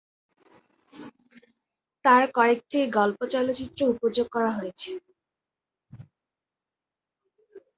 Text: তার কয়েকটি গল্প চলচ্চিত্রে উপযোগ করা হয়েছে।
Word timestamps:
তার 2.05 2.23
কয়েকটি 2.37 2.79
গল্প 2.97 3.19
চলচ্চিত্রে 3.33 3.83
উপযোগ 3.93 4.27
করা 4.35 4.51
হয়েছে। 4.57 4.91